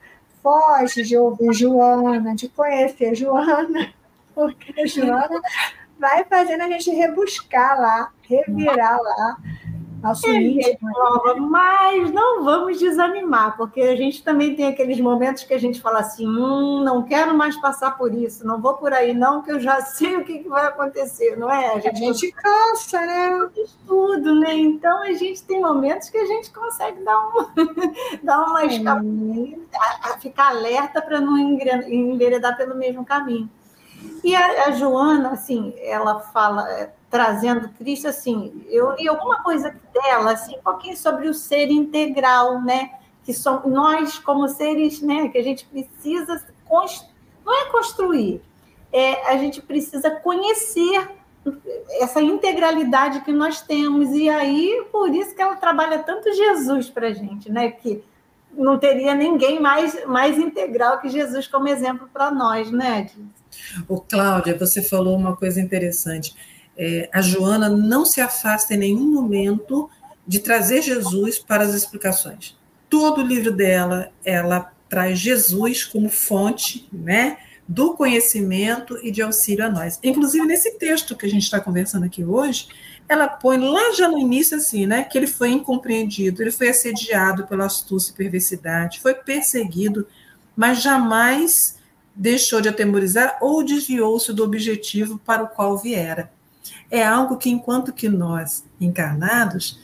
[0.42, 3.92] foge de ouvir Joana, de conhecer Joana,
[4.34, 5.40] porque Joana
[5.98, 9.36] vai fazendo a gente rebuscar lá, revirar lá
[10.24, 10.88] é, íntimo.
[11.48, 16.00] Mas não vamos desanimar, porque a gente também tem aqueles momentos que a gente fala
[16.00, 19.60] assim: hum, não quero mais passar por isso, não vou por aí, não, que eu
[19.60, 21.74] já sei o que, que vai acontecer, não é?
[21.74, 23.50] A gente, a gente cansa, né?
[23.86, 24.54] Tudo, né?
[24.54, 27.52] Então a gente tem momentos que a gente consegue dar uma,
[28.22, 29.02] dar uma escapa,
[29.74, 33.48] a, a ficar alerta para não enveredar pelo mesmo caminho.
[34.22, 39.74] E a, a, Joana, assim, ela fala, é, trazendo Cristo, assim, eu li alguma coisa
[39.92, 42.90] dela, assim, um pouquinho sobre o ser integral, né?
[43.24, 45.28] Que somos nós, como seres, né?
[45.28, 46.40] Que a gente precisa,
[47.44, 48.40] não é construir,
[48.92, 51.10] é, a gente precisa conhecer
[52.00, 54.10] essa integralidade que nós temos.
[54.10, 57.70] E aí, por isso que ela trabalha tanto Jesus para a gente, né?
[57.70, 58.04] Que
[58.52, 63.08] não teria ninguém mais, mais integral que Jesus como exemplo para nós, né,
[63.88, 66.34] o Cláudia, você falou uma coisa interessante.
[66.82, 69.90] É, a Joana não se afasta em nenhum momento
[70.26, 72.56] de trazer Jesus para as explicações.
[72.88, 77.36] Todo o livro dela, ela traz Jesus como fonte, né,
[77.68, 79.98] do conhecimento e de auxílio a nós.
[80.02, 82.68] Inclusive nesse texto que a gente está conversando aqui hoje,
[83.06, 87.46] ela põe lá já no início assim, né, que ele foi incompreendido, ele foi assediado
[87.46, 90.06] pela astúcia e perversidade, foi perseguido,
[90.56, 91.76] mas jamais
[92.16, 96.39] deixou de atemorizar ou desviou-se do objetivo para o qual viera.
[96.90, 99.78] É algo que, enquanto que nós, encarnados,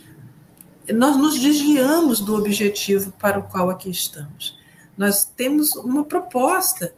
[0.93, 4.59] nós nos desviamos do objetivo para o qual aqui estamos.
[4.97, 6.95] Nós temos uma proposta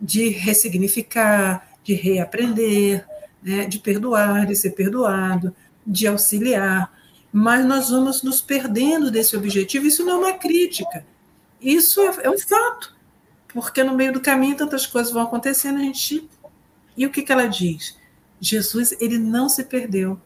[0.00, 3.06] de ressignificar, de reaprender,
[3.42, 5.54] né, de perdoar, de ser perdoado,
[5.86, 6.92] de auxiliar,
[7.32, 9.86] mas nós vamos nos perdendo desse objetivo.
[9.86, 11.04] Isso não é uma crítica,
[11.60, 12.94] isso é, é um fato
[13.52, 16.28] porque no meio do caminho tantas coisas vão acontecendo, a gente.
[16.96, 17.98] E o que, que ela diz?
[18.42, 20.20] Jesus, ele não se perdeu.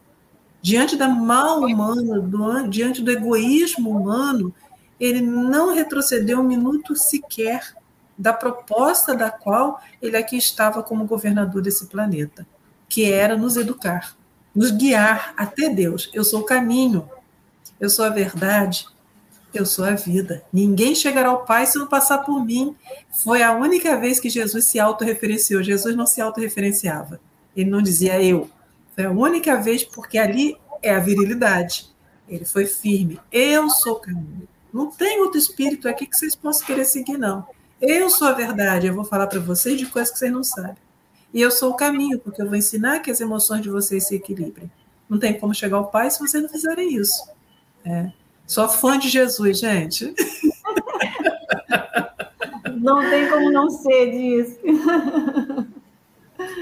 [0.59, 4.51] Diante da mal humana, do, diante do egoísmo humano,
[4.99, 7.75] ele não retrocedeu um minuto sequer
[8.17, 12.47] da proposta da qual ele aqui estava como governador desse planeta,
[12.89, 14.17] que era nos educar,
[14.53, 16.09] nos guiar até Deus.
[16.11, 17.07] Eu sou o caminho,
[17.79, 18.87] eu sou a verdade,
[19.53, 20.43] eu sou a vida.
[20.51, 22.75] Ninguém chegará ao Pai se não passar por mim.
[23.23, 25.61] Foi a única vez que Jesus se autorreferenciou.
[25.61, 27.19] Jesus não se autorreferenciava.
[27.57, 28.47] Ele não dizia eu.
[28.95, 31.89] Foi a única vez, porque ali é a virilidade.
[32.29, 33.19] Ele foi firme.
[33.31, 34.47] Eu sou o caminho.
[34.71, 37.47] Não tem outro espírito aqui que vocês possam querer seguir, não.
[37.81, 38.85] Eu sou a verdade.
[38.85, 40.77] Eu vou falar para vocês de coisas que vocês não sabem.
[41.33, 44.15] E eu sou o caminho, porque eu vou ensinar que as emoções de vocês se
[44.15, 44.69] equilibrem.
[45.09, 47.27] Não tem como chegar ao Pai se vocês não fizerem isso.
[47.83, 48.11] É.
[48.45, 50.13] Sou fã de Jesus, gente.
[52.75, 54.59] Não tem como não ser disso.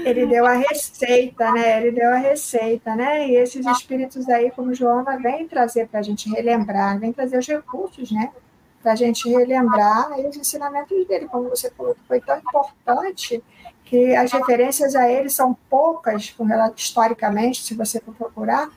[0.06, 1.80] Ele deu a receita, né?
[1.80, 3.28] Ele deu a receita, né?
[3.28, 7.46] E esses espíritos aí, como Joana, vem trazer para a gente relembrar, vem trazer os
[7.48, 8.32] recursos, né?
[8.80, 13.42] Para a gente relembrar os ensinamentos dele, como você falou, que foi tão importante
[13.84, 16.32] que as referências a ele são poucas,
[16.76, 18.70] historicamente, se você for procurar,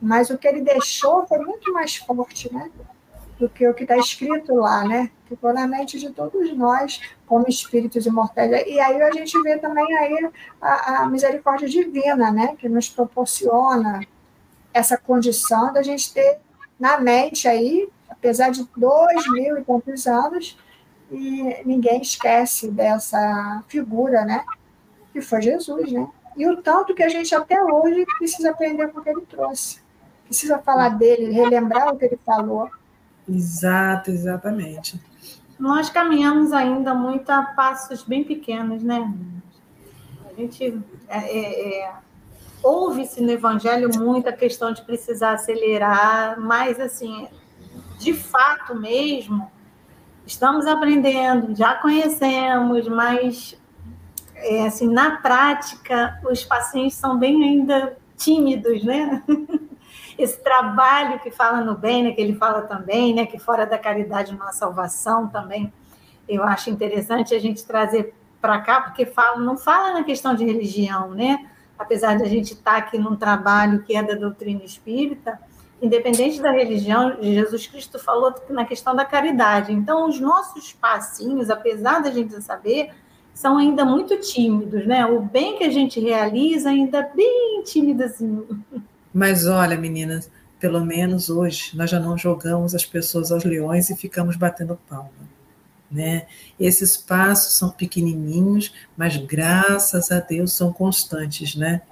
[0.00, 2.68] mas o que ele deixou foi muito mais forte, né?
[3.42, 5.10] Do que o que está escrito lá, né?
[5.26, 8.52] Ficou na mente de todos nós como espíritos imortais.
[8.68, 12.54] E aí a gente vê também aí a, a misericórdia divina, né?
[12.56, 14.06] Que nos proporciona
[14.72, 16.38] essa condição da gente ter
[16.78, 20.56] na mente aí, apesar de dois mil e tantos anos,
[21.10, 24.44] e ninguém esquece dessa figura, né?
[25.12, 26.06] Que foi Jesus, né?
[26.36, 29.80] E o tanto que a gente até hoje precisa aprender com o que ele trouxe.
[30.26, 32.70] Precisa falar dele, relembrar o que ele falou
[33.28, 35.00] Exato, exatamente.
[35.58, 39.12] Nós caminhamos ainda muito a passos bem pequenos, né?
[40.28, 41.94] A gente é, é, é,
[42.62, 47.28] ouve-se no Evangelho muito a questão de precisar acelerar, mas assim,
[47.98, 49.50] de fato mesmo,
[50.26, 53.56] estamos aprendendo, já conhecemos, mas
[54.34, 59.22] é, assim, na prática, os pacientes são bem ainda tímidos, né?
[60.18, 63.78] esse trabalho que fala no bem, né, que ele fala também, né, que fora da
[63.78, 65.72] caridade não há salvação também,
[66.28, 70.44] eu acho interessante a gente trazer para cá, porque fala, não fala na questão de
[70.44, 71.48] religião, né?
[71.78, 75.38] Apesar de a gente estar tá aqui num trabalho que é da doutrina espírita,
[75.80, 79.72] independente da religião, Jesus Cristo falou na questão da caridade.
[79.72, 82.90] Então, os nossos passinhos, apesar da gente saber,
[83.34, 85.06] são ainda muito tímidos, né?
[85.06, 88.64] O bem que a gente realiza ainda é bem tímidozinho.
[89.12, 93.96] Mas olha, meninas, pelo menos hoje nós já não jogamos as pessoas aos leões e
[93.96, 95.10] ficamos batendo palma.
[95.90, 96.26] Né?
[96.58, 101.82] Esses passos são pequenininhos, mas graças a Deus são constantes, né?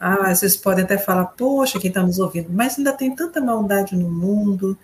[0.00, 3.94] Ah, vocês podem até falar, poxa, quem está nos ouvindo, mas ainda tem tanta maldade
[3.94, 4.76] no mundo.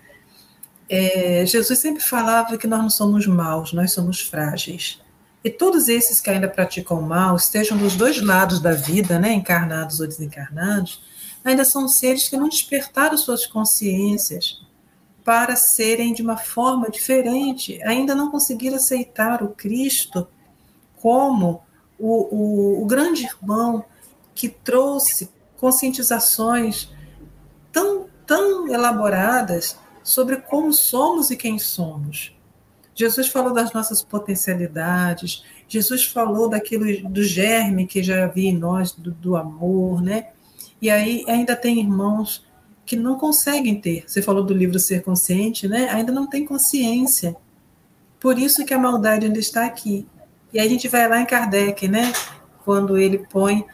[0.88, 5.00] É, Jesus sempre falava que nós não somos maus, nós somos frágeis.
[5.44, 10.00] E todos esses que ainda praticam mal, estejam dos dois lados da vida, né, encarnados
[10.00, 11.02] ou desencarnados,
[11.44, 14.60] ainda são seres que não despertaram suas consciências
[15.24, 20.26] para serem de uma forma diferente, ainda não conseguiram aceitar o Cristo
[21.00, 21.62] como
[21.98, 23.84] o, o, o grande irmão
[24.34, 26.90] que trouxe conscientizações
[27.70, 32.34] tão, tão elaboradas sobre como somos e quem somos.
[32.94, 38.92] Jesus falou das nossas potencialidades, Jesus falou daquilo do germe que já havia em nós,
[38.92, 40.28] do, do amor, né?
[40.82, 42.44] E aí ainda tem irmãos
[42.84, 44.02] que não conseguem ter.
[44.04, 45.88] Você falou do livro Ser Consciente, né?
[45.90, 47.36] Ainda não tem consciência.
[48.18, 50.04] Por isso que a maldade ainda está aqui.
[50.52, 52.12] E aí a gente vai lá em Kardec, né?
[52.64, 53.64] Quando ele põe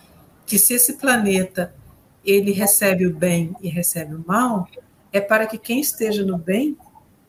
[0.44, 1.74] que se esse planeta
[2.22, 4.68] ele recebe o bem e recebe o mal,
[5.10, 6.76] é para que quem esteja no bem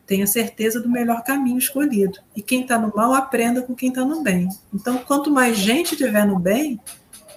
[0.06, 2.20] tenha certeza do melhor caminho escolhido.
[2.36, 4.50] E quem está no mal aprenda com quem está no bem.
[4.74, 6.82] Então, quanto mais gente tiver no bem,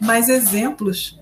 [0.01, 1.22] mais exemplos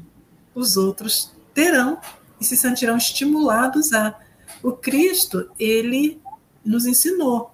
[0.61, 1.99] os outros terão
[2.41, 4.19] e se sentirão estimulados a.
[4.63, 6.21] O Cristo, ele
[6.65, 7.51] nos ensinou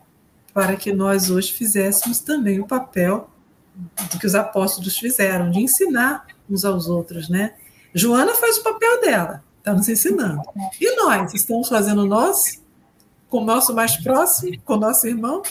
[0.53, 3.31] para que nós hoje fizéssemos também o papel
[4.11, 7.55] do que os apóstolos fizeram, de ensinar uns aos outros, né?
[7.95, 10.43] Joana faz o papel dela, está nos ensinando.
[10.81, 12.63] E nós estamos fazendo nosso,
[13.29, 15.43] com o nosso mais próximo, com o nosso irmão?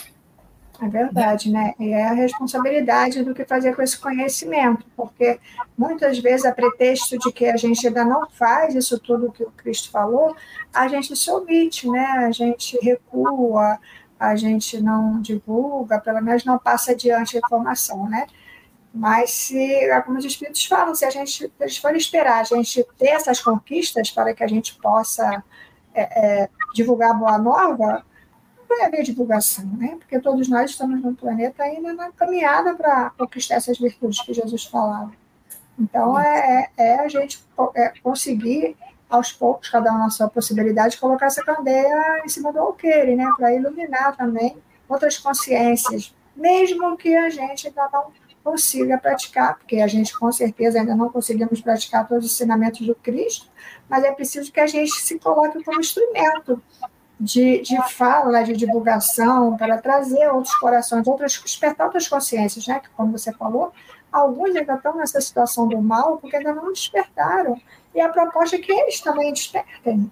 [0.82, 1.74] É verdade, né?
[1.80, 5.40] E é a responsabilidade do que fazer com esse conhecimento, porque
[5.78, 9.52] muitas vezes, a pretexto de que a gente ainda não faz isso tudo que o
[9.52, 10.36] Cristo falou,
[10.74, 12.06] a gente se omite, né?
[12.06, 13.80] A gente recua,
[14.20, 18.28] a gente não divulga, pelo menos não passa adiante a informação, né?
[18.94, 23.10] Mas se, como os espíritos falam, se a gente eles forem esperar a gente ter
[23.10, 25.44] essas conquistas para que a gente possa
[25.94, 28.06] é, é, divulgar a boa nova,
[28.78, 29.96] vai haver divulgação, né?
[30.00, 34.66] Porque todos nós estamos no planeta ainda na caminhada para conquistar essas virtudes que Jesus
[34.66, 35.12] falava.
[35.80, 37.44] Então, é, é, é a gente
[37.76, 38.76] é conseguir,
[39.10, 43.28] aos poucos, cada um na sua possibilidade, colocar essa candeia em cima do alqueire, né?
[43.38, 48.12] Para iluminar também outras consciências, mesmo que a gente ainda não
[48.44, 52.94] consiga praticar, porque a gente com certeza ainda não conseguimos praticar todos os ensinamentos do
[52.94, 53.50] Cristo,
[53.90, 56.62] mas é preciso que a gente se coloque como instrumento
[57.20, 62.80] de, de fala, de divulgação, para trazer outros corações, outras, despertar outras consciências, né?
[62.80, 63.72] Que, como você falou,
[64.12, 67.60] alguns ainda estão nessa situação do mal porque ainda não despertaram.
[67.94, 70.12] E a proposta é que eles também despertem.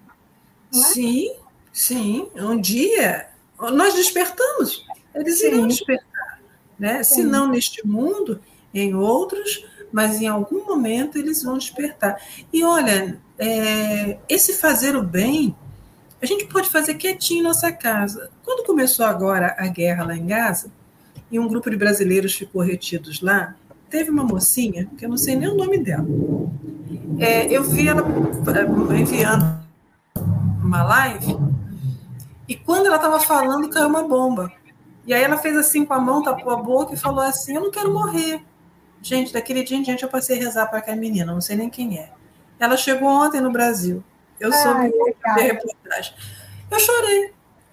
[0.72, 0.76] É?
[0.76, 1.36] Sim,
[1.72, 2.28] sim.
[2.34, 3.28] Um dia
[3.58, 4.86] nós despertamos.
[5.14, 5.46] Eles sim.
[5.46, 6.40] irão despertar.
[6.78, 7.02] né?
[7.02, 8.40] Se não neste mundo,
[8.72, 12.20] em outros, mas em algum momento eles vão despertar.
[12.52, 15.56] E olha, é, esse fazer o bem,
[16.20, 18.30] a gente pode fazer quietinho em nossa casa.
[18.42, 20.70] Quando começou agora a guerra lá em Gaza,
[21.30, 23.54] e um grupo de brasileiros ficou retidos lá,
[23.90, 26.06] teve uma mocinha, que eu não sei nem o nome dela.
[27.18, 29.64] É, eu vi ela é, enviando
[30.62, 31.36] uma live,
[32.48, 34.52] e quando ela estava falando, caiu uma bomba.
[35.06, 37.62] E aí ela fez assim com a mão, tapou a boca e falou assim: Eu
[37.62, 38.42] não quero morrer.
[39.02, 41.68] Gente, daquele dia em diante eu passei a rezar para aquela menina, não sei nem
[41.68, 42.10] quem é.
[42.58, 44.02] Ela chegou ontem no Brasil.
[44.40, 46.14] Eu soube de reportagem.
[46.70, 47.32] Eu chorei.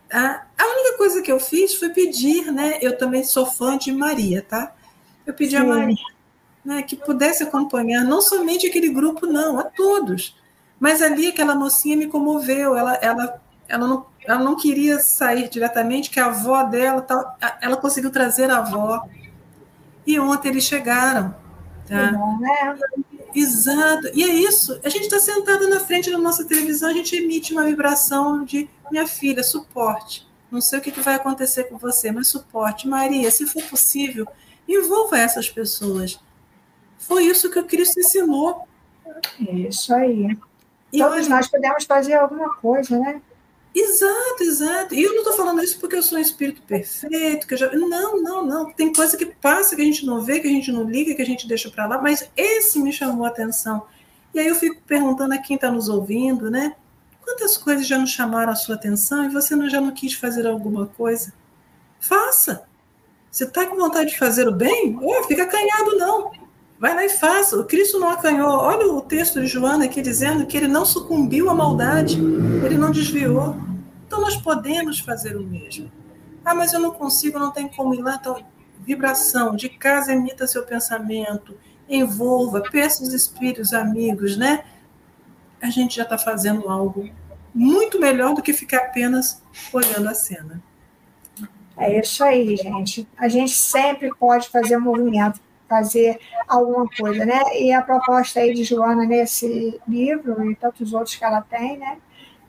[0.09, 0.47] Tá?
[0.57, 2.77] A única coisa que eu fiz foi pedir, né?
[2.81, 4.73] Eu também sou fã de Maria, tá?
[5.25, 5.57] Eu pedi Sim.
[5.57, 6.11] a Maria
[6.63, 10.39] né, que pudesse acompanhar não somente aquele grupo, não, a todos.
[10.79, 12.75] Mas ali aquela mocinha me comoveu.
[12.75, 17.03] Ela, ela, ela não ela não queria sair diretamente, que a avó dela,
[17.59, 19.07] ela conseguiu trazer a avó.
[20.05, 21.35] E ontem eles chegaram.
[21.87, 22.11] Tá?
[22.11, 22.77] Bom, né?
[23.33, 24.09] Exato.
[24.13, 24.79] E é isso.
[24.83, 28.69] A gente está sentado na frente da nossa televisão, a gente emite uma vibração de
[28.91, 30.27] minha filha, suporte.
[30.51, 32.87] Não sei o que, vai acontecer com você, mas suporte.
[32.87, 34.27] Maria, se for possível,
[34.67, 36.19] envolva essas pessoas.
[36.97, 38.67] Foi isso que o Cristo ensinou.
[39.39, 40.37] Isso aí.
[40.91, 43.21] E Todos nós podemos fazer alguma coisa, né?
[43.73, 44.93] Exato, exato.
[44.93, 47.71] E eu não estou falando isso porque eu sou um espírito perfeito, que já.
[47.71, 48.71] Não, não, não.
[48.71, 51.21] Tem coisa que passa que a gente não vê, que a gente não liga, que
[51.21, 53.85] a gente deixa para lá, mas esse me chamou a atenção.
[54.33, 56.75] E aí eu fico perguntando a quem está nos ouvindo, né?
[57.23, 60.45] Quantas coisas já nos chamaram a sua atenção e você não, já não quis fazer
[60.45, 61.33] alguma coisa?
[61.99, 62.65] Faça!
[63.31, 64.97] Você está com vontade de fazer o bem?
[65.01, 66.31] Oh, fica acanhado, não.
[66.81, 67.59] Vai lá e faça.
[67.59, 68.49] O Cristo não acanhou.
[68.49, 72.17] Olha o texto de Joana aqui dizendo que ele não sucumbiu à maldade,
[72.65, 73.55] ele não desviou.
[74.07, 75.91] Então nós podemos fazer o mesmo.
[76.43, 78.17] Ah, mas eu não consigo, não tem como ir lá.
[78.19, 78.43] Então,
[78.79, 81.55] vibração, de casa emita seu pensamento,
[81.87, 84.63] envolva, peça os espíritos amigos, né?
[85.61, 87.07] A gente já está fazendo algo
[87.53, 90.59] muito melhor do que ficar apenas olhando a cena.
[91.77, 93.07] É isso aí, gente.
[93.15, 95.39] A gente sempre pode fazer um movimento
[95.71, 97.39] fazer alguma coisa, né?
[97.57, 101.97] E a proposta aí de Joana nesse livro e tantos outros que ela tem, né?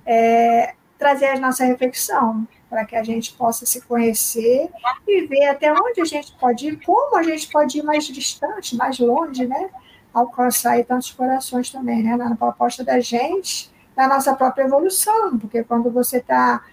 [0.04, 4.68] É trazer a nossa reflexão para que a gente possa se conhecer
[5.06, 8.76] e ver até onde a gente pode ir, como a gente pode ir mais distante,
[8.76, 9.70] mais longe, né?
[10.12, 12.16] Alcançar aí tantos corações também, né?
[12.16, 16.64] Na proposta da gente, da nossa própria evolução, porque quando você está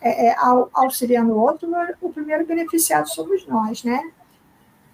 [0.00, 0.36] é, é,
[0.72, 1.68] auxiliando o outro,
[2.00, 4.00] o primeiro beneficiado somos nós, né?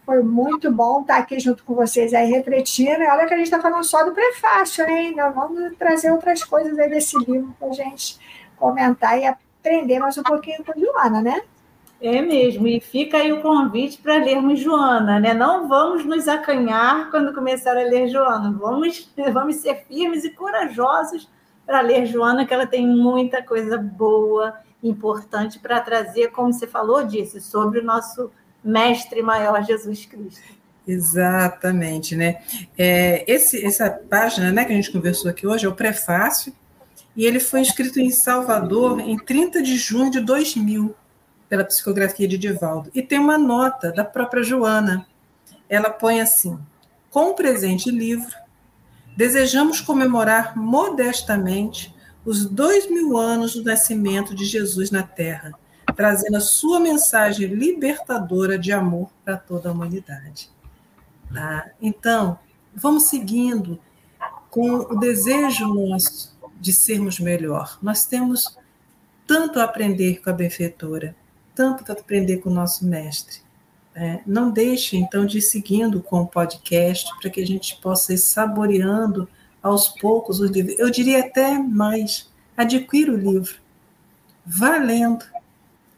[0.05, 3.03] Foi muito bom estar aqui junto com vocês aí refletindo.
[3.03, 4.93] Olha que a gente está falando só do prefácio, né?
[4.93, 8.19] Ainda vamos trazer outras coisas aí desse livro para a gente
[8.57, 11.43] comentar e aprender mais um pouquinho com Joana, né?
[12.01, 15.33] É mesmo, e fica aí o convite para lermos Joana, né?
[15.33, 21.31] Não vamos nos acanhar quando começar a ler Joana, vamos, vamos ser firmes e corajosos
[21.65, 27.05] para ler Joana, que ela tem muita coisa boa, importante para trazer, como você falou,
[27.05, 28.31] disse, sobre o nosso
[28.65, 30.43] mestre maior Jesus Cristo.
[30.87, 32.43] Exatamente, né?
[32.77, 36.53] É, esse, essa página né, que a gente conversou aqui hoje é o prefácio,
[37.17, 40.95] e ele foi escrito em Salvador em 30 de junho de 2000,
[41.49, 42.91] pela psicografia de Divaldo.
[42.95, 45.07] E tem uma nota da própria Joana.
[45.69, 46.59] Ela põe assim:
[47.11, 48.35] com o presente livro,
[49.17, 51.95] desejamos comemorar modestamente
[52.25, 55.55] os dois mil anos do nascimento de Jesus na Terra
[55.95, 60.51] trazendo a sua mensagem libertadora de amor para toda a humanidade.
[61.33, 61.71] Tá?
[61.81, 62.39] Então,
[62.75, 63.79] vamos seguindo
[64.51, 67.79] com o desejo nosso de sermos melhor.
[67.83, 68.57] Nós temos
[69.27, 71.15] tanto a aprender com a benfeitora,
[71.55, 73.39] tanto a aprender com o nosso mestre.
[73.95, 78.13] É, não deixe, então, de ir seguindo com o podcast para que a gente possa
[78.13, 79.29] ir saboreando
[79.63, 80.79] aos poucos os livros.
[80.79, 83.57] Eu diria até mais: adquira o livro,
[84.45, 85.25] vá lendo,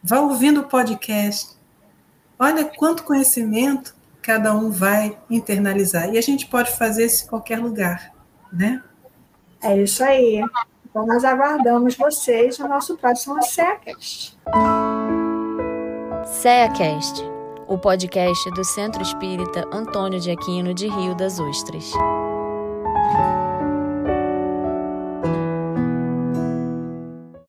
[0.08, 1.56] Vá ouvindo o podcast.
[2.38, 3.92] Olha quanto conhecimento
[4.22, 6.14] cada um vai internalizar.
[6.14, 8.12] E a gente pode fazer isso em qualquer lugar,
[8.52, 8.84] né?
[9.60, 10.44] É isso aí.
[10.88, 14.38] Então, nós aguardamos vocês no nosso próximo SEACast.
[16.24, 17.24] SEACast,
[17.66, 21.90] o podcast do Centro Espírita Antônio de Aquino de Rio das Ostras.